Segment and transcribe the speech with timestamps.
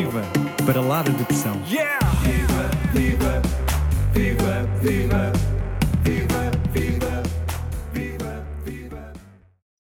[0.00, 0.22] Viva
[0.64, 1.62] para lá da depressão.
[1.68, 1.98] Yeah!
[2.22, 3.42] Viva, viva,
[4.14, 5.30] viva, viva.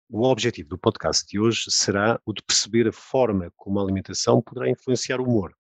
[0.10, 4.42] O objetivo do podcast de hoje será o de perceber a forma como a alimentação
[4.42, 5.54] poderá influenciar o humor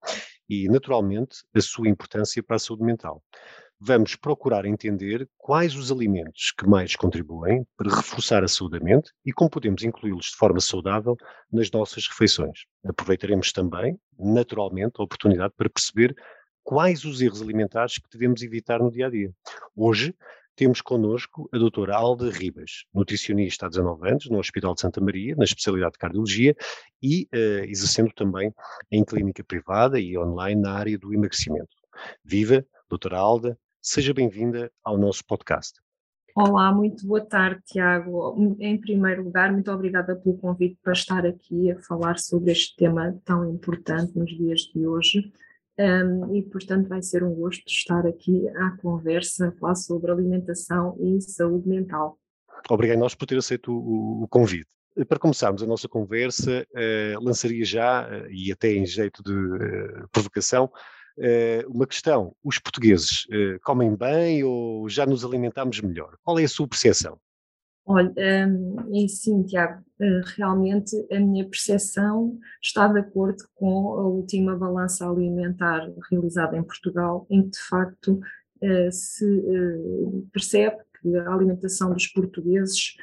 [0.46, 3.22] e, naturalmente, a sua importância para a saúde mental.
[3.86, 9.12] Vamos procurar entender quais os alimentos que mais contribuem para reforçar a saúde da mente
[9.26, 11.14] e como podemos incluí-los de forma saudável
[11.52, 12.61] nas nossas refeições.
[12.82, 16.16] Aproveitaremos também, naturalmente, a oportunidade para perceber
[16.62, 19.30] quais os erros alimentares que devemos evitar no dia a dia.
[19.76, 20.14] Hoje,
[20.56, 25.36] temos connosco a doutora Alda Ribas, nutricionista há 19 anos no Hospital de Santa Maria,
[25.36, 26.56] na especialidade de cardiologia
[27.03, 28.50] e uh, exercendo também
[28.90, 31.68] em clínica privada e online na área do emagrecimento.
[32.25, 35.78] Viva, doutora Alda, seja bem-vinda ao nosso podcast.
[36.34, 38.56] Olá, muito boa tarde, Tiago.
[38.58, 43.14] Em primeiro lugar, muito obrigada pelo convite para estar aqui a falar sobre este tema
[43.27, 45.31] tão importante nos dias de hoje.
[45.78, 50.97] Um, e, portanto, vai ser um gosto estar aqui à conversa, a falar sobre alimentação
[50.98, 52.19] e saúde mental.
[52.70, 54.70] Obrigado nós por ter aceito o, o convite.
[55.06, 60.09] Para começarmos a nossa conversa, uh, lançaria já, uh, e até em jeito de uh,
[60.11, 60.70] provocação,
[61.69, 63.27] uma questão: os portugueses
[63.62, 66.17] comem bem ou já nos alimentamos melhor?
[66.23, 67.19] Qual é a sua percepção?
[67.87, 68.15] Olha,
[68.48, 74.56] um, e sim, Tiago, uh, realmente a minha percepção está de acordo com a última
[74.56, 78.21] balança alimentar realizada em Portugal, em que de facto
[78.91, 79.43] se
[80.33, 82.97] percebe que a alimentação dos portugueses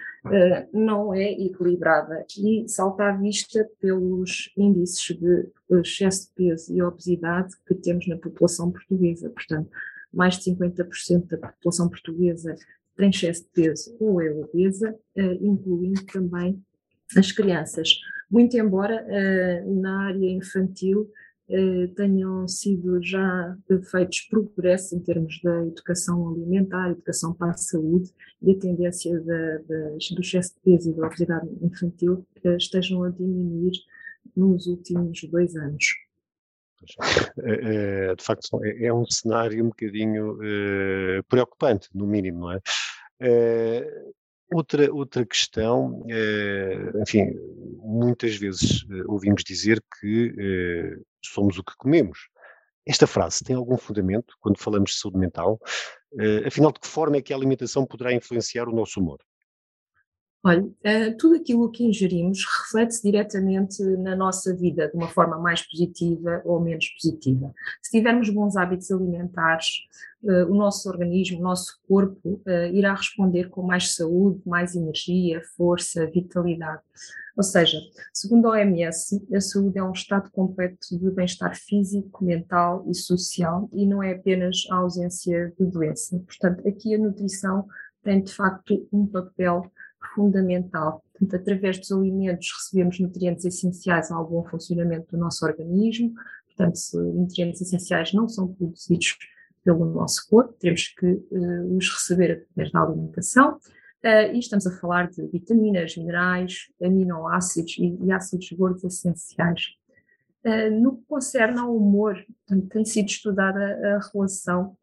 [0.74, 5.48] não é equilibrada e salta à vista pelos índices de
[5.80, 9.30] excesso de peso e obesidade que temos na população portuguesa.
[9.30, 9.70] Portanto,
[10.12, 12.56] mais de 50% da população portuguesa
[12.98, 16.62] tem excesso de peso ou é obesa, eh, incluindo também
[17.16, 18.00] as crianças.
[18.30, 21.10] Muito embora eh, na área infantil
[21.96, 23.58] tenham sido já
[23.90, 28.10] feitos progressos em termos da educação alimentar, educação para a saúde
[28.42, 32.26] e a tendência da, das, do excesso de peso e da obesidade infantil
[32.58, 33.72] estejam a diminuir
[34.36, 35.86] nos últimos dois anos.
[37.44, 42.60] É, de facto, é, é um cenário um bocadinho é, preocupante, no mínimo, não é?
[43.20, 44.12] é
[44.52, 46.06] outra, outra questão,
[47.02, 47.32] enfim,
[47.78, 52.30] muitas vezes ouvimos dizer que somos o que comemos.
[52.86, 55.60] Esta frase tem algum fundamento quando falamos de saúde mental?
[56.46, 59.20] afinal, de que forma é que a alimentação poderá influenciar o nosso humor?
[60.44, 65.62] Olha, uh, tudo aquilo que ingerimos reflete-se diretamente na nossa vida, de uma forma mais
[65.62, 67.54] positiva ou menos positiva.
[67.80, 69.68] Se tivermos bons hábitos alimentares,
[70.24, 75.44] uh, o nosso organismo, o nosso corpo, uh, irá responder com mais saúde, mais energia,
[75.56, 76.82] força, vitalidade.
[77.38, 77.78] Ou seja,
[78.12, 83.70] segundo a OMS, a saúde é um estado completo de bem-estar físico, mental e social
[83.72, 86.20] e não é apenas a ausência de doença.
[86.26, 87.68] Portanto, aqui a nutrição
[88.04, 89.72] tem de facto um papel
[90.16, 91.04] fundamental.
[91.12, 96.14] Portanto, através dos alimentos recebemos nutrientes essenciais ao bom funcionamento do nosso organismo.
[96.48, 99.18] Portanto, se nutrientes essenciais não são produzidos
[99.64, 103.60] pelo nosso corpo, temos que uh, os receber através da alimentação.
[104.04, 109.76] Uh, e estamos a falar de vitaminas, minerais, aminoácidos e, e ácidos gordos essenciais.
[110.44, 112.16] Uh, no que concerne ao humor,
[112.48, 114.76] portanto, tem sido estudada a relação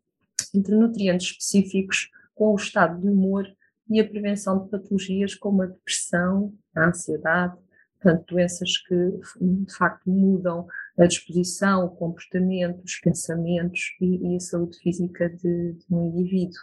[0.54, 3.44] entre nutrientes específicos com o estado de humor
[3.91, 7.56] e a prevenção de patologias como a depressão, a ansiedade,
[8.00, 8.94] portanto, doenças que
[9.41, 10.66] de facto mudam
[10.99, 16.60] a disposição, o comportamento, os pensamentos e, e a saúde física de, de um indivíduo.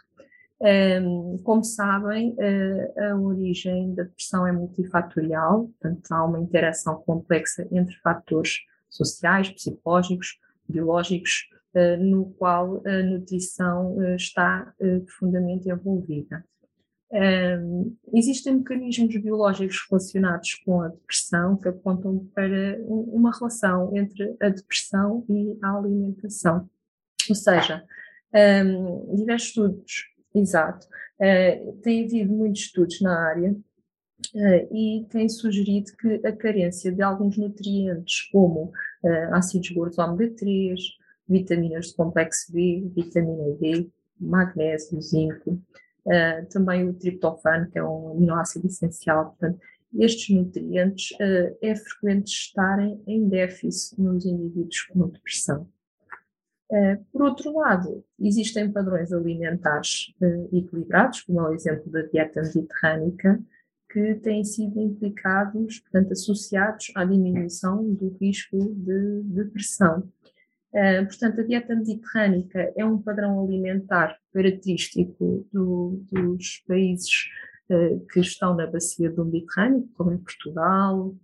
[0.61, 7.67] Um, como sabem, a, a origem da depressão é multifatorial, portanto, há uma interação complexa
[7.71, 8.59] entre fatores
[8.89, 16.43] sociais, psicológicos, biológicos, uh, no qual a nutrição uh, está uh, profundamente envolvida.
[17.11, 24.49] Um, existem mecanismos biológicos relacionados com a depressão que apontam para uma relação entre a
[24.49, 26.69] depressão e a alimentação.
[27.29, 27.83] Ou seja,
[28.33, 29.93] um, diversos estudos,
[30.33, 30.87] exato,
[31.19, 37.01] uh, tem havido muitos estudos na área uh, e tem sugerido que a carência de
[37.01, 38.71] alguns nutrientes, como
[39.03, 40.79] uh, ácidos gordos ômega 3,
[41.27, 43.89] vitaminas de complexo B, vitamina D,
[44.19, 45.61] magnésio, zinco,
[46.05, 49.29] uh, também o triptofano, que é um aminoácido essencial.
[49.29, 49.59] Portanto,
[49.97, 55.69] estes nutrientes uh, é frequente estarem em déficit nos indivíduos com depressão.
[56.69, 60.13] Uh, por outro lado, existem padrões alimentares
[60.51, 63.39] equilibrados, como é o exemplo da dieta mediterrânica,
[63.95, 70.11] que têm sido implicados, portanto, associados à diminuição do risco de depressão.
[70.75, 77.29] Uh, portanto, a dieta mediterrânica é um padrão alimentar característico do, dos países
[77.69, 81.15] uh, que estão na bacia do Mediterrâneo, como em Portugal,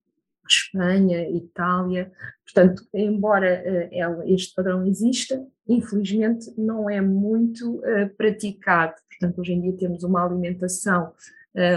[0.48, 2.10] Espanha, Itália.
[2.46, 7.82] Portanto, embora uh, ela, este padrão exista, infelizmente não é muito
[8.18, 8.94] praticado.
[9.10, 11.12] Portanto, hoje em dia temos uma alimentação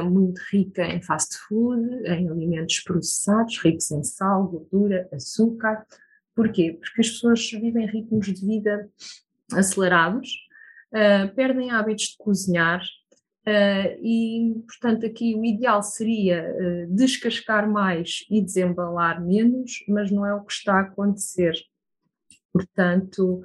[0.08, 5.84] muito rica em fast food, em alimentos processados, ricos em sal, gordura, açúcar,
[6.34, 6.78] Porquê?
[6.80, 8.90] Porque as pessoas vivem ritmos de vida
[9.52, 10.28] acelerados,
[10.92, 18.24] uh, perdem hábitos de cozinhar uh, e, portanto, aqui o ideal seria uh, descascar mais
[18.30, 21.54] e desembalar menos, mas não é o que está a acontecer.
[22.52, 23.42] Portanto,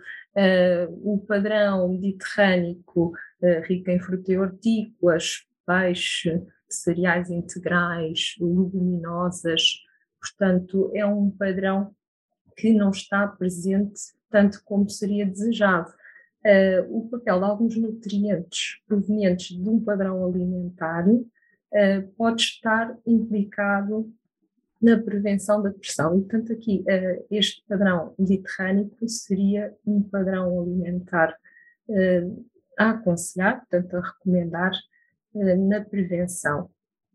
[1.01, 2.79] o padrão mediterrâneo
[3.63, 6.39] rico em fruta e hortícolas, peixe,
[6.69, 9.79] cereais integrais, leguminosas,
[10.21, 11.95] portanto, é um padrão
[12.59, 15.91] que não está presente tanto como seria desejado.
[16.45, 24.11] Uh, o papel de alguns nutrientes provenientes de um padrão alimentar uh, pode estar implicado
[24.81, 26.17] na prevenção da depressão.
[26.17, 31.35] E, portanto, aqui uh, este padrão mediterrâneo seria um padrão alimentar
[32.77, 34.71] a aconselhar, portanto, a recomendar
[35.33, 36.69] na prevenção.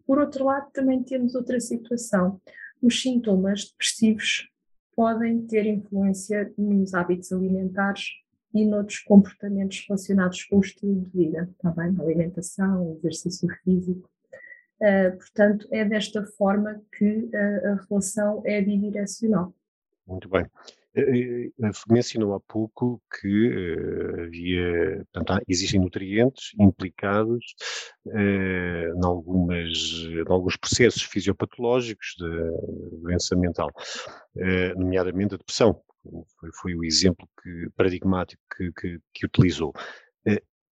[0.04, 2.40] Por outro lado, também temos outra situação.
[2.82, 4.48] Os sintomas depressivos
[4.94, 8.04] podem ter influência nos hábitos alimentares
[8.54, 11.94] e noutros comportamentos relacionados com o estilo de vida, está bem?
[11.98, 14.08] Alimentação, exercício físico.
[14.80, 19.52] Uh, portanto, é desta forma que uh, a relação é bidirecional.
[20.06, 20.46] Muito bem.
[20.96, 23.50] Eh, eh, mencionou há pouco que
[24.22, 27.54] havia, portanto, existem nutrientes implicados
[28.06, 33.70] em, alguns processos fisiopatológicos de doença mental,
[34.76, 35.82] nomeadamente a depressão,
[36.38, 39.72] foi, foi o exemplo que, paradigmático que, que, que utilizou.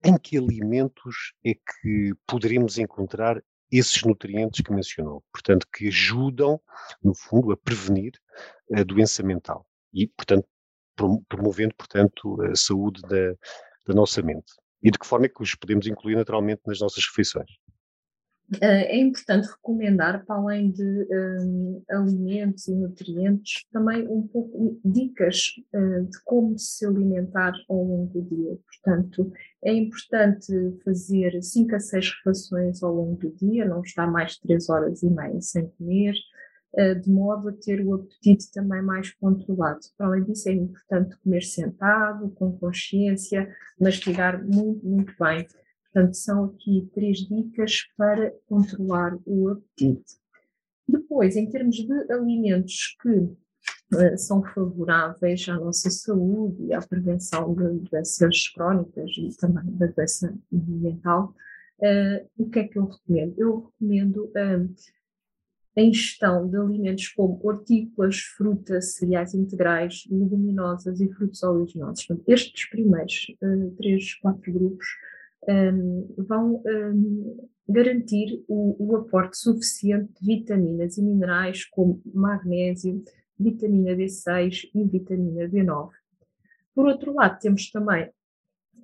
[0.04, 6.60] em que alimentos é que poderemos encontrar esses nutrientes que mencionou, portanto, que ajudam,
[7.04, 8.14] no fundo, a prevenir
[8.74, 9.69] a doença mental?
[9.94, 10.48] E, portanto,
[11.28, 13.32] promovendo, portanto, a saúde da,
[13.88, 14.54] da nossa mente.
[14.82, 17.50] E de que forma é que os podemos incluir naturalmente nas nossas refeições?
[18.62, 25.52] Eh, é importante recomendar, para além de um, alimentos e nutrientes, também um pouco dicas
[25.74, 28.58] uh, de como se alimentar ao longo do dia.
[28.66, 29.32] Portanto,
[29.64, 30.52] é importante
[30.84, 35.04] fazer 5 a 6 refeições ao longo do dia, não estar mais de 3 horas
[35.04, 36.16] e meia sem comer,
[37.02, 39.80] de modo a ter o apetite também mais controlado.
[39.98, 45.46] Para além disso, é importante comer sentado, com consciência, mastigar muito, muito bem.
[45.92, 50.20] Portanto, são aqui três dicas para controlar o apetite.
[50.88, 57.54] Depois, em termos de alimentos que uh, são favoráveis à nossa saúde e à prevenção
[57.54, 61.36] de doenças crónicas e também da doença mental,
[61.80, 63.34] uh, o que é que eu recomendo?
[63.38, 64.76] Eu recomendo uh,
[65.78, 72.08] a ingestão de alimentos como hortícolas, frutas, cereais integrais, leguminosas e frutos oleaginosos.
[72.28, 74.86] estes primeiros uh, três, quatro grupos
[75.48, 82.02] um, ehm, vão um, ehm, garantir o, o, aporte suficiente de vitaminas e minerais como
[82.14, 83.04] magnésio,
[83.40, 85.92] vitamina B6 e vitamina B9.
[86.76, 88.10] Por outro lado, temos também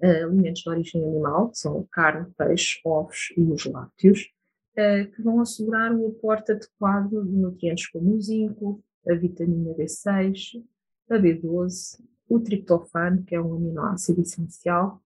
[0.02, 4.30] uh, alimentos de origem animal, que são carne, peixe, ovos e os lácteos,
[4.76, 10.62] que vão assegurar o aporte adequado de nutrientes como o zinco, a vitamina B6,
[11.10, 15.02] a B12, o triptofano, que é um aminoácido essencial,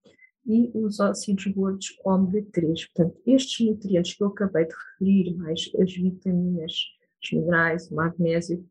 [0.45, 2.85] e os ácidos gordos ômega 3.
[2.87, 6.73] Portanto, estes nutrientes que eu acabei de referir, mais as vitaminas,
[7.21, 8.65] os minerais, o magnésio,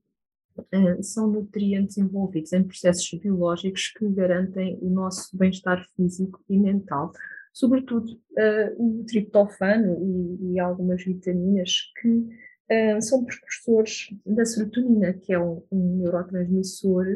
[0.58, 7.12] uh, são nutrientes envolvidos em processos biológicos que garantem o nosso bem-estar físico e mental
[7.52, 15.32] sobretudo uh, o triptofano e, e, algumas vitaminas que uh, são precursores da serotonina, que
[15.32, 17.06] é um, um neurotransmissor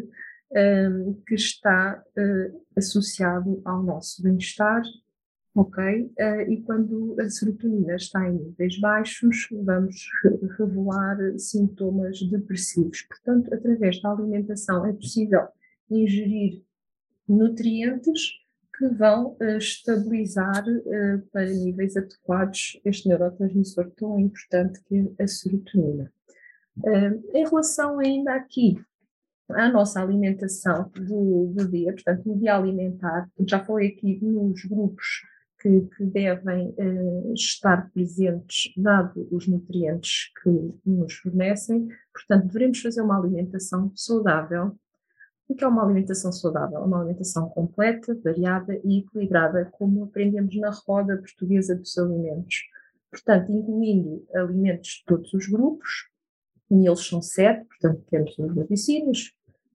[0.55, 4.83] um, que está uh, associado ao nosso bem-estar,
[5.55, 6.11] ok?
[6.49, 10.09] e quando a serotonina está em níveis baixos, vamos
[10.59, 13.03] revelar sintomas depressivos.
[13.03, 15.47] Portanto, através da alimentação é possível
[15.91, 16.63] ingerir
[17.29, 18.42] nutrientes
[18.83, 25.29] que vão uh, estabilizar uh, para níveis adequados este neurotransmissor tão importante que é a
[25.29, 26.13] serotonina.
[26.79, 28.77] Uh, em relação ainda aqui
[29.51, 35.07] à nossa alimentação do, do dia, portanto, o dia alimentar, já falei aqui nos grupos
[35.61, 36.75] que, que devem
[37.35, 40.51] estar presentes, dado os nutrientes que
[40.85, 41.87] nos fornecem.
[42.13, 44.77] Portanto, devemos fazer uma alimentação saudável.
[45.49, 46.81] O que é uma alimentação saudável?
[46.81, 52.63] Uma alimentação completa, variada e equilibrada, como aprendemos na roda portuguesa dos alimentos.
[53.11, 56.09] Portanto, incluindo alimentos de todos os grupos,
[56.71, 59.35] e eles são sete, portanto, temos os laticínios,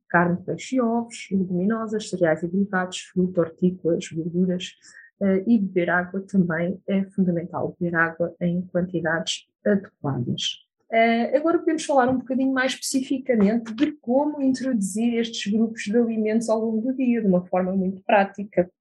[0.10, 4.74] carne, peixe e ovos, leguminosas, cereais e derivados, fruta, hortícolas, gorduras,
[5.20, 10.67] Uh, e beber água também é fundamental, beber água em quantidades adequadas.
[10.90, 16.48] Uh, agora podemos falar um bocadinho mais especificamente de como introduzir estes grupos de alimentos
[16.48, 18.72] ao longo do dia, de uma forma muito prática.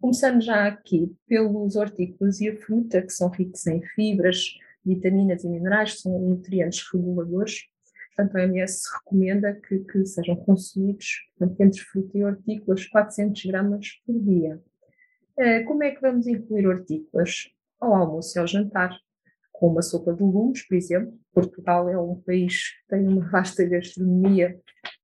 [0.00, 5.48] Começando já aqui pelos hortícolas e a fruta, que são ricos em fibras, vitaminas e
[5.48, 7.64] minerais, que são nutrientes reguladores.
[8.14, 13.88] Portanto, a OMS recomenda que, que sejam consumidos, portanto, entre fruta e hortícolas, 400 gramas
[14.06, 14.62] por dia.
[15.36, 17.48] Eh, como é que vamos incluir hortícolas?
[17.80, 18.98] Ao almoço e ao jantar,
[19.58, 21.18] com uma sopa de legumes, por exemplo.
[21.34, 24.56] Portugal é um país que tem uma vasta gastronomia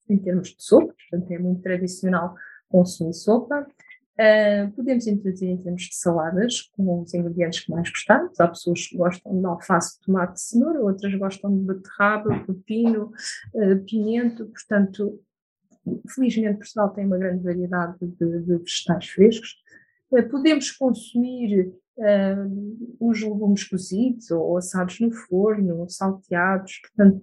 [0.08, 2.34] em termos de sopas, portanto é muito tradicional
[2.68, 3.66] consumir sopa.
[4.14, 8.38] Uh, podemos introduzir em termos de saladas, com os ingredientes que mais gostamos.
[8.38, 13.10] Há pessoas que gostam de alface, tomate, cenoura, outras gostam de beterraba, pepino,
[13.54, 14.46] uh, pimento.
[14.46, 15.20] Portanto,
[16.14, 19.56] felizmente Portugal tem uma grande variedade de, de vegetais frescos.
[20.12, 27.22] Eh, podemos consumir uh, os legumes cozidos ou assados no forno, ou salteados, portanto,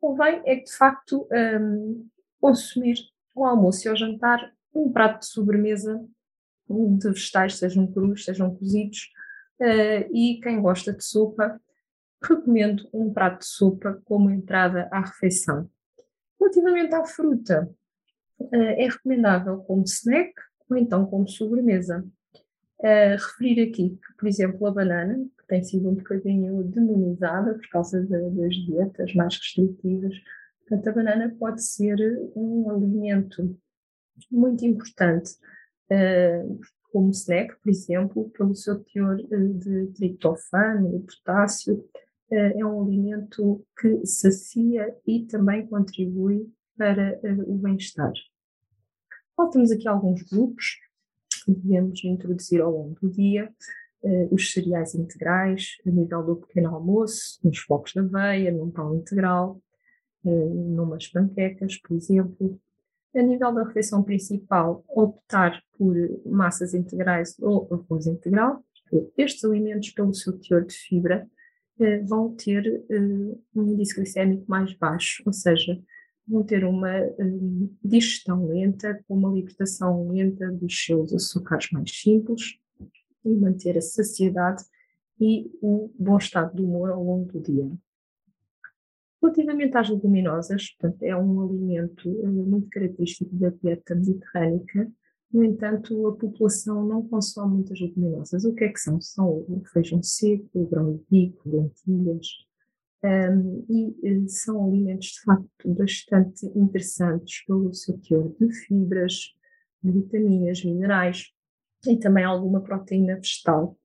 [0.00, 1.26] convém é que de facto
[1.60, 2.08] um,
[2.40, 2.96] consumir
[3.34, 6.04] ao almoço e ao jantar um prato de sobremesa
[6.68, 9.10] de vegetais, sejam crus, sejam cozidos,
[9.60, 11.60] uh, e quem gosta de sopa,
[12.22, 15.70] recomendo um prato de sopa como entrada à refeição.
[16.40, 17.70] Relativamente à fruta,
[18.40, 20.32] uh, é recomendável como snack
[20.68, 22.04] ou então como sobremesa.
[22.82, 28.02] Referir aqui que, por exemplo, a banana, que tem sido um bocadinho demonizada por causa
[28.02, 30.14] de, das dietas mais restritivas,
[30.60, 31.96] portanto, a banana pode ser
[32.34, 33.58] um alimento
[34.30, 35.32] muito importante
[35.90, 36.60] uh,
[36.92, 41.76] como snack, por exemplo, pelo seu teor de triptofano e potássio,
[42.30, 48.12] uh, é um alimento que sacia e também contribui para o bem-estar.
[49.34, 50.78] Faltam-nos aqui alguns grupos
[51.46, 53.50] devemos introduzir ao longo do dia,
[54.02, 58.94] uh, os cereais integrais, a nível do pequeno almoço, nos flocos de aveia, num pão
[58.94, 59.60] integral,
[60.24, 62.60] uh, numas panquecas, por exemplo.
[63.14, 65.94] A nível da refeição principal, optar por
[66.26, 68.62] massas integrais ou arroz integral.
[69.16, 71.26] Estes alimentos, pelo seu teor de fibra,
[71.78, 72.84] uh, vão ter
[73.54, 75.80] um índice glicémico mais baixo, ou seja,
[76.26, 82.58] vão ter uma um, digestão lenta, com uma libertação lenta dos seus açúcares mais simples
[83.24, 84.64] e manter a saciedade
[85.20, 87.70] e o bom estado de humor ao longo do dia.
[89.22, 94.92] Relativamente às leguminosas, portanto, é um alimento muito característico da dieta mediterrânica,
[95.32, 98.44] no entanto, a população não consome muitas leguminosas.
[98.44, 99.00] O que é que são?
[99.00, 102.45] São o feijão seco, o grão de bico, lentilhas,
[103.06, 109.34] um, e eh, são alimentos de facto bastante interessantes pelo seu teor de fibras,
[109.82, 111.32] de vitaminas, minerais
[111.86, 113.78] e também alguma proteína vegetal.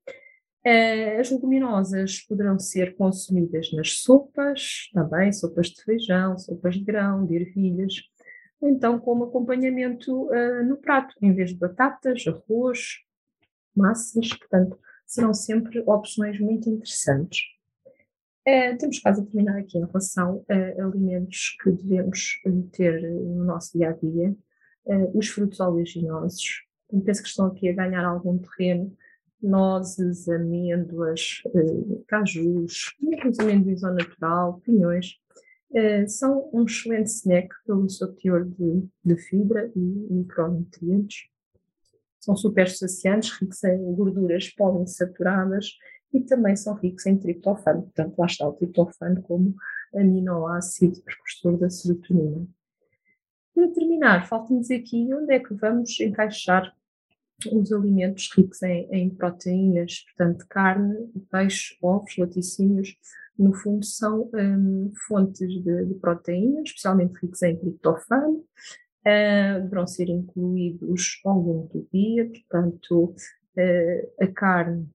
[0.66, 7.26] Uh, as leguminosas poderão ser consumidas nas sopas, também sopas de feijão, sopas de grão,
[7.26, 7.96] de ervilhas,
[8.60, 13.00] ou então como acompanhamento uh, no prato, em vez de batatas, arroz,
[13.76, 17.42] massas, portanto, serão sempre opções muito interessantes.
[18.44, 23.78] É, temos quase a terminar aqui em relação a alimentos que devemos ter no nosso
[23.78, 24.36] dia a dia.
[24.88, 26.64] É, os frutos oleaginosos,
[27.06, 28.96] penso que estão aqui a ganhar algum terreno.
[29.42, 32.96] Nozes, amêndoas, é, cajus,
[33.28, 35.20] os amendoins ao natural, pinhões,
[36.08, 41.30] são um excelente snack pelo seu teor de, de fibra e micronutrientes.
[42.20, 45.72] São super saciantes, ricos em gorduras poliinsaturadas
[46.14, 49.56] e também são ricos em triptofano, portanto lá está o triptofano como
[49.96, 52.48] aminoácido precursor da serotonina.
[53.54, 56.74] Para terminar, falta-nos aqui onde é que vamos encaixar
[57.52, 62.96] os alimentos ricos em, em proteínas, portanto carne, peixe, ovos, laticínios,
[63.38, 68.44] no fundo são um, fontes de, de proteínas, especialmente ricos em triptofano,
[69.02, 73.16] Uh, deverão ser incluídos ao longo do dia, portanto,
[73.58, 74.88] uh, a carne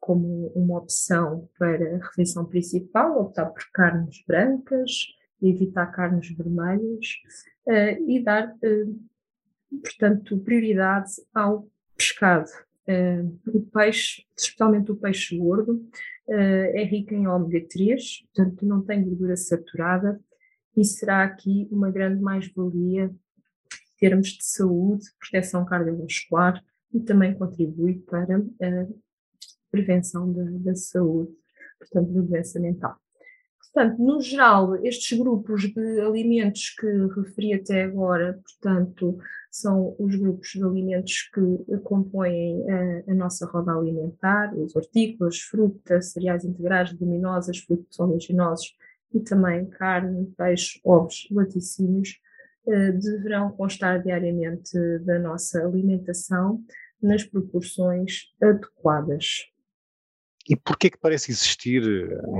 [0.00, 4.90] como uma opção para a refeição principal, optar por carnes brancas,
[5.40, 7.16] evitar carnes vermelhas
[7.66, 12.50] uh, e dar, uh, portanto, prioridade ao pescado.
[13.46, 15.86] o peixe, especialmente o peixe gordo,
[16.28, 20.20] é rico em ômega 3, portanto não tem gordura saturada
[20.76, 28.00] e será aqui uma grande mais-valia em termos de saúde, proteção cardiovascular e também contribui
[28.00, 28.42] para
[29.72, 31.32] prevenção da, da saúde,
[31.80, 32.96] portanto, da doença mental.
[33.72, 36.86] Portanto, no geral, estes grupos de alimentos que
[37.16, 39.18] referi até agora, portanto,
[39.50, 46.12] são os grupos de alimentos que compõem a, a nossa roda alimentar, os hortícolas, frutas,
[46.12, 48.76] cereais integrais, leguminosas, frutos oleaginosos
[49.14, 52.18] e também carne, peixe, ovos, laticínios,
[52.66, 56.62] eh, deverão constar diariamente da nossa alimentação
[57.02, 59.51] nas proporções adequadas.
[60.48, 61.82] E por que que parece existir,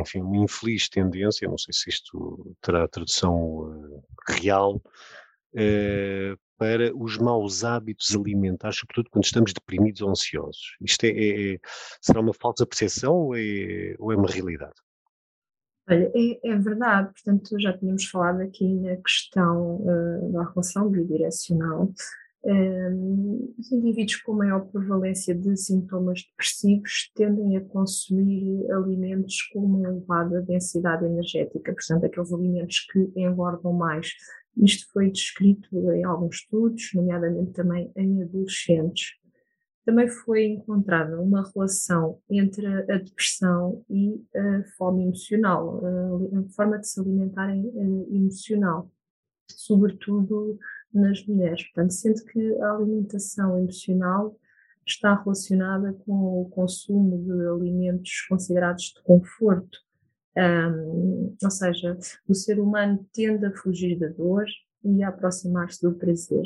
[0.00, 7.18] enfim, uma infeliz tendência, não sei se isto terá tradução uh, real, uh, para os
[7.18, 10.76] maus hábitos alimentares, sobretudo quando estamos deprimidos ou ansiosos?
[10.80, 11.58] Isto é, é, é
[12.00, 14.74] será uma falsa percepção ou é, ou é uma realidade?
[15.88, 21.92] Olha, é, é, verdade, portanto, já tínhamos falado aqui na questão uh, da relação bidirecional.
[22.44, 30.42] Os indivíduos com maior prevalência de sintomas depressivos tendem a consumir alimentos com uma elevada
[30.42, 34.08] densidade energética, portanto, aqueles alimentos que engordam mais.
[34.56, 39.12] Isto foi descrito em alguns estudos, nomeadamente também em adolescentes.
[39.84, 46.88] Também foi encontrada uma relação entre a depressão e a fome emocional, a forma de
[46.88, 48.90] se alimentarem eh, emocional,
[49.48, 50.58] sobretudo
[50.92, 51.64] nas mulheres.
[51.64, 54.36] Portanto, sendo que a alimentação emocional
[54.86, 59.78] está relacionada com o consumo de alimentos considerados de conforto.
[60.36, 64.46] Um, ou seja, o ser humano tende a fugir da dor
[64.84, 66.44] e a aproximar-se do prazer.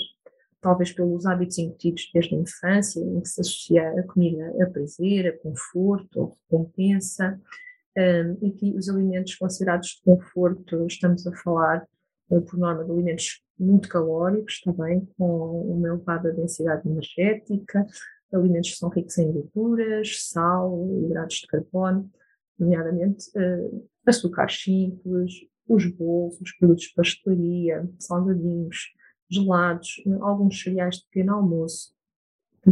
[0.60, 5.28] Talvez pelos hábitos incutidos desde a infância, em que se associa a comida a prazer,
[5.28, 7.40] a conforto, a recompensa,
[7.96, 11.86] um, e que os alimentos considerados de conforto, estamos a falar,
[12.30, 17.86] uh, por norma, de alimentos muito calóricos também, com uma elevada densidade energética,
[18.32, 22.10] alimentos que são ricos em gorduras, sal, hidratos de carbono,
[22.58, 25.32] nomeadamente uh, açúcares simples,
[25.68, 28.94] os bolos, os produtos de pastelaria, salgadinhos,
[29.28, 31.94] gelados, alguns cereais de pequeno almoço.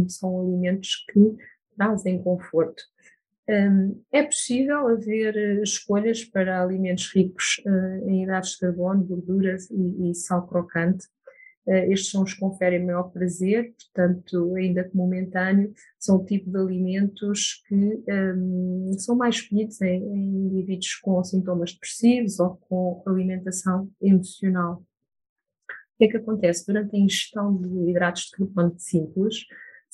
[0.07, 1.35] São alimentos que
[1.75, 2.83] trazem conforto.
[3.47, 10.09] É possível haver eh, escolhas para alimentos ricos uh, em hidratos de carbono, gorduras e,
[10.09, 11.05] e sal crocante.
[11.67, 16.49] Uh, estes são os que conferem maior prazer, portanto, ainda que momentâneo, são o tipo
[16.49, 18.03] de alimentos que
[18.35, 24.83] um, são mais pedidos em, em indivíduos com sintomas depressivos ou com alimentação emocional.
[25.95, 26.65] O que é que acontece?
[26.65, 29.45] Durante a ingestão de hidratos de carbono simples,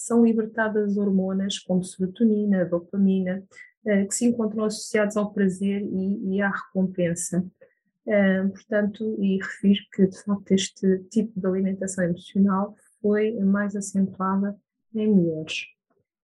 [0.05, 3.43] são libertadas hormonas como serotonina, dopamina,
[3.85, 7.45] eh, que se encontram associados ao prazer e, e à recompensa.
[8.07, 14.55] Eh, portanto, e refiro que, de facto, este tipo de alimentação emocional foi mais acentuada
[14.93, 15.65] em mulheres.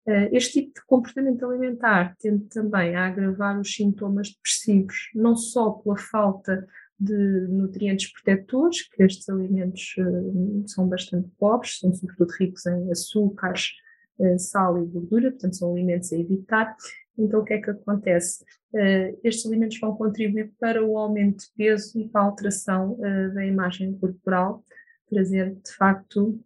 [0.06, 5.70] Eh, este tipo de comportamento alimentar tende também a agravar os sintomas depressivos, não só
[5.70, 6.66] pela falta
[7.02, 13.70] de nutrientes protetores, que estes alimentos uh, são bastante pobres, são sobretudo ricos em açúcares,
[14.18, 16.76] uh, sal e gordura, portanto são alimentos a evitar.
[17.18, 18.44] Então o que é que acontece?
[18.72, 22.96] Uh, estes alimentos vão contribuir para o aumento de peso e para a alteração
[23.34, 24.64] da imagem corporal,
[25.10, 26.40] trazer de facto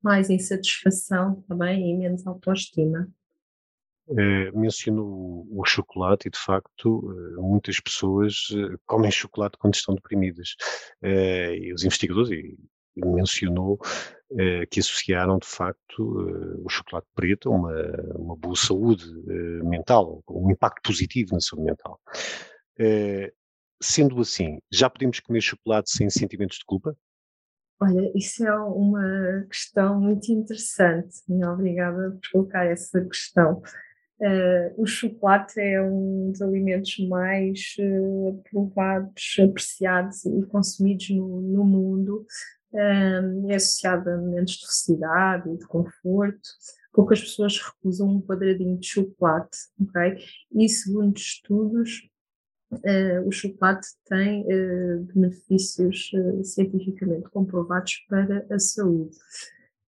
[0.00, 3.08] mais insatisfação também e menos autoestima.
[4.18, 9.94] Eh, mencionou o chocolate e, de facto, eh, muitas pessoas eh, comem chocolate quando estão
[9.94, 10.56] deprimidas.
[11.02, 12.58] e os investigadores e,
[12.96, 13.78] mencionou
[14.70, 15.98] que associaram, de facto,
[16.64, 17.72] o chocolate preto a uma,
[18.16, 19.04] uma boa saúde
[19.64, 22.00] mental, um impacto positivo na saúde mental.
[23.82, 26.96] sendo assim, já podemos comer chocolate sem sentimentos de culpa?
[27.80, 31.16] Olha, isso é uma questão muito interessante.
[31.28, 33.62] Obrigada por colocar essa questão.
[34.20, 41.64] Uh, o chocolate é um dos alimentos mais uh, provados, apreciados e consumidos no, no
[41.64, 42.26] mundo.
[42.70, 46.50] Um, é associado a momentos de felicidade e de conforto.
[46.92, 50.22] Poucas pessoas recusam um quadradinho de chocolate, ok?
[50.52, 52.06] E segundo estudos,
[52.72, 54.44] uh, o chocolate tem
[55.14, 56.10] benefícios
[56.44, 59.16] cientificamente comprovados para a saúde.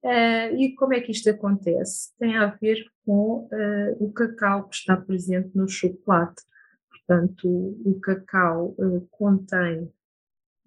[0.05, 2.13] Uh, e como é que isto acontece?
[2.19, 6.43] Tem a ver com uh, o cacau que está presente no chocolate.
[6.91, 9.91] Portanto, o cacau uh, contém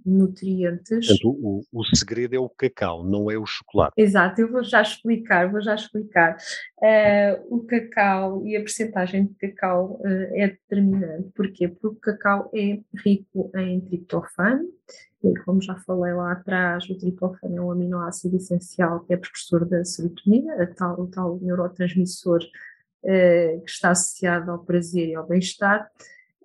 [0.05, 1.07] nutrientes.
[1.07, 3.93] Portanto, o, o, segredo é o cacau, não é o chocolate.
[3.97, 6.37] Exato, eu vou já explicar, vou já explicar.
[6.77, 11.29] Uh, o cacau e a percentagem de cacau uh, é determinante.
[11.35, 11.67] Porquê?
[11.67, 14.65] Porque o cacau é rico em triptofano,
[15.23, 19.65] e como já falei lá atrás, o triptofano é um aminoácido essencial que é precursor
[19.65, 22.39] da serotonina, tal, o tal neurotransmissor
[23.03, 25.89] uh, que está associado ao prazer e ao bem-estar.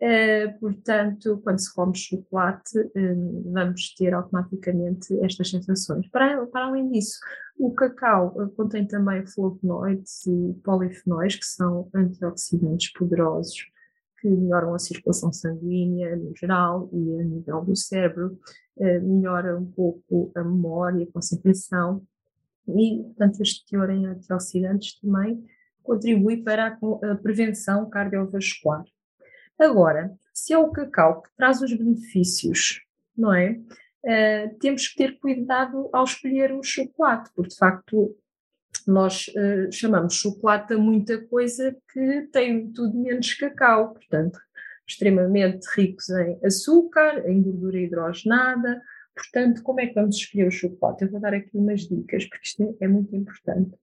[0.03, 6.09] Uh, portanto, quando se come chocolate, uh, vamos ter automaticamente estas sensações.
[6.09, 7.21] Para, para além disso,
[7.57, 13.55] o cacau uh, contém também flavonoides e polifenóis, que são antioxidantes poderosos
[14.21, 18.38] que melhoram a circulação sanguínea no geral e a nível do cérebro,
[18.79, 22.01] melhora um pouco a memória, a concentração
[22.69, 25.45] e, portanto, este teor em antioxidantes também
[25.83, 28.85] contribui para a, a prevenção cardiovascular.
[29.59, 32.81] Agora, se é o cacau que traz os benefícios,
[33.17, 33.61] não é?
[34.05, 38.17] Uh, temos que ter cuidado ao escolher o chocolate, porque de facto
[38.87, 44.41] nós uh, chamamos chocolate a muita coisa que tem tudo menos cacau, portanto,
[44.87, 48.83] extremamente ricos em açúcar, em gordura hidrogenada.
[49.15, 51.05] Portanto, como é que vamos escolher o chocolate?
[51.05, 53.77] Eu vou dar aqui umas dicas, porque isto é muito importante.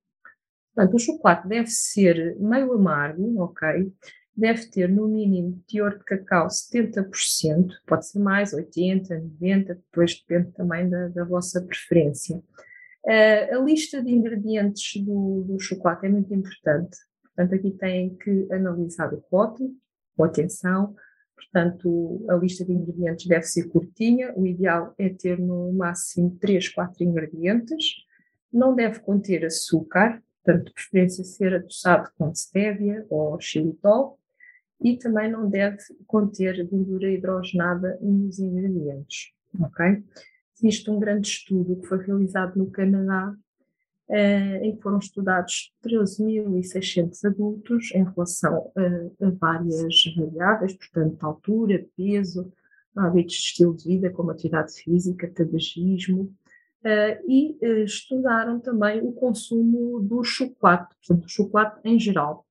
[0.74, 3.92] Portanto, o chocolate deve ser meio amargo, ok?
[4.40, 10.52] Deve ter no mínimo teor de cacau 70%, pode ser mais, 80%, 90%, depois depende
[10.54, 12.38] também da, da vossa preferência.
[13.06, 18.48] Uh, a lista de ingredientes do, do, chocolate é muito importante, portanto, aqui têm que
[18.52, 19.72] analisar o rótulo,
[20.18, 20.94] com atenção,
[21.36, 26.70] portanto, a lista de ingredientes deve ser curtinha, o ideal é ter no máximo 3,
[26.70, 27.86] 4 ingredientes,
[28.52, 34.19] não deve conter açúcar, portanto, de preferência ser adoçado com stevia ou xilitol,
[34.82, 40.04] e também não deve conter gordura hidrogenada nos ingredientes, ok?
[40.58, 43.34] Existe um grande estudo que foi realizado no Canadá,
[44.10, 51.86] eh, em que foram estudados 13.600 adultos em relação a, a, várias variáveis, portanto, altura,
[51.96, 52.52] peso,
[52.96, 56.34] hábitos de estilo de vida, como atividade física, tabagismo,
[56.84, 62.46] eh, e eh, estudaram também o consumo do chocolate, portanto, do chocolate em geral.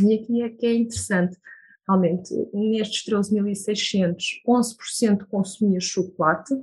[0.00, 1.36] E aqui é que é interessante,
[1.86, 6.54] realmente, nestes 13.600, 11% consumia chocolate,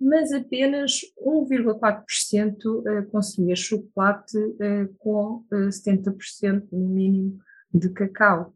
[0.00, 7.38] mas apenas 1,4% eh, consumia chocolate eh, com 70% eh, no mínimo
[7.72, 8.52] de cacau.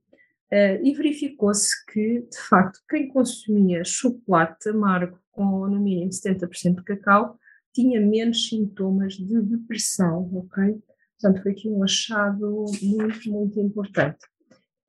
[0.50, 7.36] E verificou-se que, de facto, quem consumia chocolate amargo com no mínimo 70% de cacau
[7.72, 10.80] tinha menos sintomas de depressão, ok?
[11.20, 14.18] Portanto, foi aqui um achado muito, muito importante.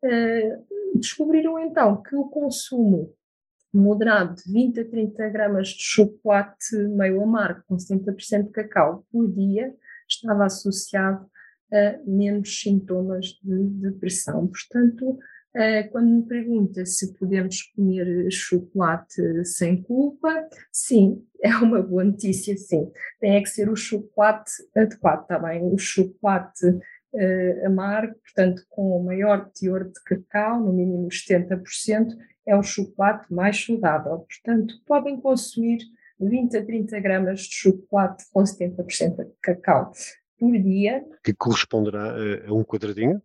[0.03, 3.13] Uh, descobriram então que o consumo
[3.73, 9.31] moderado de 20 a 30 gramas de chocolate meio amargo com 70% de cacau por
[9.31, 9.73] dia
[10.07, 11.29] estava associado
[11.71, 14.47] a menos sintomas de depressão.
[14.47, 22.05] Portanto, uh, quando me pergunta se podemos comer chocolate sem culpa, sim, é uma boa
[22.05, 22.89] notícia, sim.
[23.19, 25.61] Tem é que ser o chocolate adequado, está bem?
[25.63, 26.65] O chocolate
[27.13, 32.15] uh, amargo, portanto, com o maior teor de cacau, no mínimo 70%,
[32.45, 34.19] é o chocolate mais saudável.
[34.19, 35.79] Portanto, podem consumir
[36.19, 39.91] 20 a 30 gramas de chocolate com 70% de cacau
[40.39, 41.03] por dia.
[41.23, 42.15] Que corresponderá
[42.47, 43.21] a um quadradinho?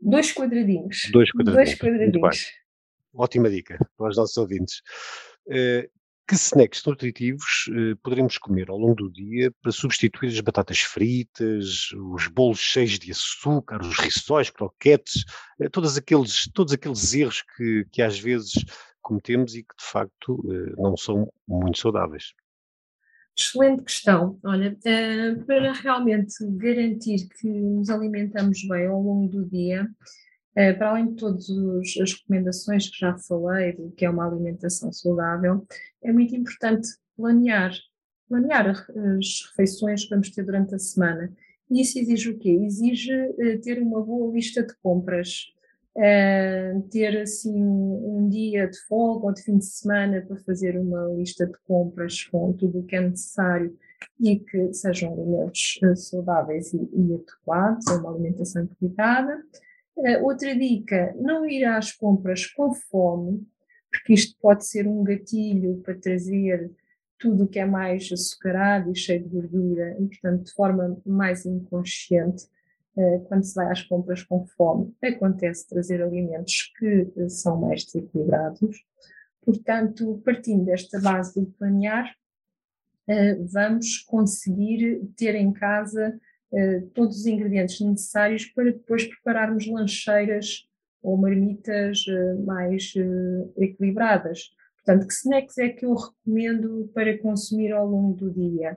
[0.00, 1.08] Dois quadradinhos.
[1.12, 1.78] Dois quadradinhos.
[1.78, 2.52] Dois quadradinhos.
[3.14, 4.80] Ótima dica para os nossos ouvintes.
[5.46, 5.88] Uh,
[6.28, 11.90] que snacks nutritivos eh, poderemos comer ao longo do dia para substituir as batatas fritas,
[12.12, 15.24] os bolos cheios de açúcar, os rissóis, croquetes,
[15.58, 18.52] eh, todos, aqueles, todos aqueles erros que, que às vezes
[19.00, 22.34] cometemos e que de facto eh, não são muito saudáveis?
[23.34, 24.38] Excelente questão.
[24.44, 24.76] Olha,
[25.46, 30.27] para realmente garantir que nos alimentamos bem ao longo do dia, eh,
[30.74, 31.48] para além de todas
[32.02, 35.64] as recomendações que já falei, do que é uma alimentação saudável,
[36.02, 37.72] é muito importante planear,
[38.28, 41.32] planear as refeições que vamos ter durante a semana.
[41.70, 42.50] E isso exige o quê?
[42.50, 45.46] Exige eh, ter uma boa lista de compras,
[45.96, 51.04] eh, ter assim um dia de folga ou de fim de semana para fazer uma
[51.14, 53.76] lista de compras com tudo o que é necessário
[54.20, 59.42] e que sejam alimentos saudáveis e, e adequados, uma alimentação equilibrada.
[60.22, 63.44] Outra dica, não ir às compras com fome,
[63.90, 66.70] porque isto pode ser um gatilho para trazer
[67.18, 71.44] tudo o que é mais açucarado e cheio de gordura, e, portanto, de forma mais
[71.44, 72.44] inconsciente,
[72.96, 77.84] uh, quando se vai às compras com fome, acontece trazer alimentos que uh, são mais
[77.84, 78.84] desequilibrados.
[79.44, 82.14] Portanto, partindo desta base do planear,
[83.50, 86.20] vamos conseguir ter em casa
[86.94, 90.66] todos os ingredientes necessários para depois prepararmos lancheiras
[91.02, 92.04] ou marmitas
[92.44, 92.92] mais
[93.56, 94.50] equilibradas.
[94.76, 98.76] Portanto, que snacks é que eu recomendo para consumir ao longo do dia?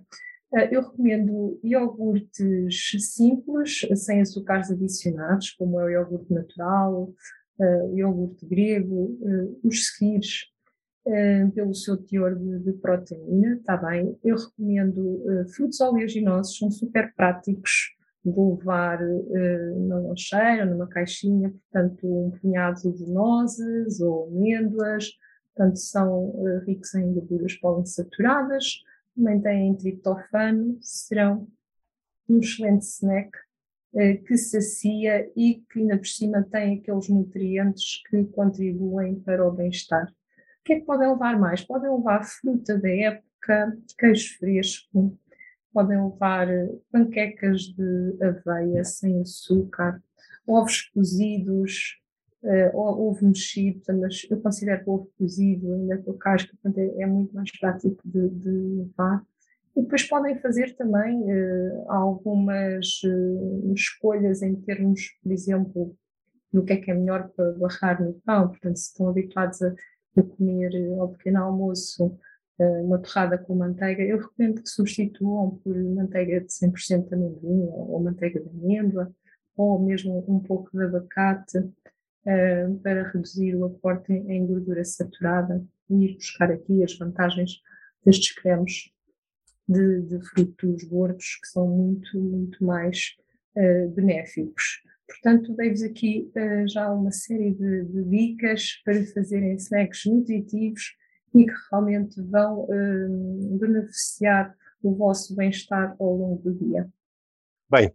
[0.69, 7.13] Eu recomendo iogurtes simples, sem açúcares adicionados, como é o iogurte natural,
[7.57, 9.17] o iogurte grego,
[9.63, 10.50] os seguires,
[11.55, 14.17] pelo seu teor de, de proteína, está bem.
[14.23, 15.23] Eu recomendo
[15.55, 18.99] frutos oleaginosos, são super práticos de levar
[19.87, 25.09] na lancheira, numa caixinha, portanto, um punhado de nozes ou amêndoas,
[25.55, 28.83] portanto são uh, ricos em gorduras poliinsaturadas,
[29.15, 31.47] também têm triptofano, serão
[32.29, 33.29] um excelente snack
[33.93, 39.51] uh, que sacia e que ainda por cima tem aqueles nutrientes que contribuem para o
[39.51, 40.07] bem-estar.
[40.61, 41.63] O que é que podem levar mais?
[41.63, 45.17] Podem levar fruta da época, queijo fresco,
[45.73, 49.99] podem levar eh, panquecas de aveia sem açúcar,
[50.45, 51.99] ovos cozidos,
[52.43, 57.05] uh, ovo mexido, mas eu considero ovo cozido, ainda com a casca, portanto, é, é
[57.05, 59.23] muito mais prático de, de, levar.
[59.75, 65.95] E depois podem fazer também uh, algumas uh, escolhas em termos, por exemplo,
[66.51, 68.49] do que é que é melhor para barrar no pão.
[68.49, 69.73] Portanto, se estão habituados a,
[70.17, 72.17] a comer ao pequeno almoço
[72.83, 77.99] uma torrada com manteiga, eu recomendo que substituam por manteiga de 100% de amendoim ou,
[77.99, 79.11] manteiga de amêndoa,
[79.57, 86.05] ou mesmo um pouco de abacate, uh, para reduzir o aporte em gordura saturada e
[86.05, 87.61] ir buscar aqui as vantagens
[88.05, 88.91] destes cremes
[89.67, 93.15] de, de frutos gordos que são muito, muito mais
[93.55, 94.83] uh, benéficos.
[95.11, 100.95] Portanto, dei-vos aqui uh, já uma série de, de, dicas para fazerem snacks nutritivos
[101.35, 106.89] e que realmente vão uh, beneficiar o vosso bem-estar ao longo do dia.
[107.69, 107.91] Bem,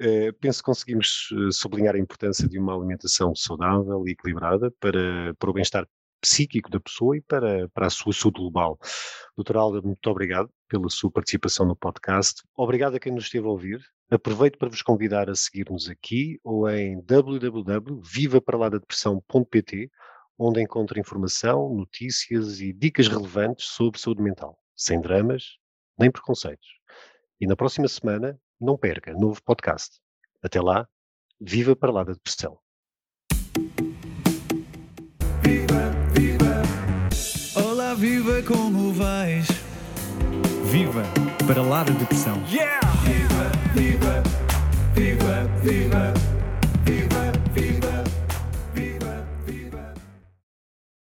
[0.00, 5.50] Uh, penso que conseguimos sublinhar a importância de uma alimentação saudável e equilibrada para, para
[5.50, 5.84] o bem-estar
[6.20, 8.78] psíquico da pessoa e para, para a sua saúde global.
[9.36, 12.42] Doutora Alda, muito obrigado pela sua participação no podcast.
[12.56, 13.80] Obrigado a quem nos esteve a ouvir.
[14.10, 19.90] Aproveito para vos convidar a seguir-nos aqui ou em www.vivaparaladadepressão.pt,
[20.38, 25.58] onde encontra informação, notícias e dicas relevantes sobre saúde mental, sem dramas
[25.98, 26.68] nem preconceitos.
[27.40, 29.98] E na próxima semana não perca novo podcast.
[30.42, 30.86] Até lá,
[31.40, 32.58] viva para lá da depressão.
[35.42, 36.07] Viva.
[38.28, 39.48] Viva, como vais?
[40.70, 41.02] Viva
[41.46, 42.38] para lá da depressão.
[42.50, 42.86] Yeah!
[43.02, 44.22] Viva, viva,
[44.94, 46.17] viva, viva.